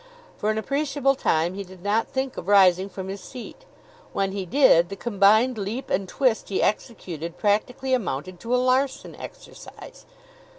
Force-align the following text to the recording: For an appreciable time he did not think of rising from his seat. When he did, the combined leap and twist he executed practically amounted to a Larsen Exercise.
For 0.35 0.49
an 0.49 0.57
appreciable 0.57 1.13
time 1.13 1.53
he 1.53 1.63
did 1.63 1.83
not 1.83 2.07
think 2.07 2.35
of 2.35 2.47
rising 2.47 2.89
from 2.89 3.07
his 3.07 3.21
seat. 3.21 3.65
When 4.13 4.31
he 4.31 4.47
did, 4.47 4.89
the 4.89 4.95
combined 4.95 5.59
leap 5.59 5.91
and 5.91 6.09
twist 6.09 6.49
he 6.49 6.59
executed 6.59 7.37
practically 7.37 7.93
amounted 7.93 8.39
to 8.39 8.55
a 8.55 8.57
Larsen 8.57 9.13
Exercise. 9.15 10.07